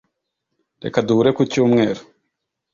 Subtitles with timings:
[0.83, 2.01] Reka duhure ku cyumweru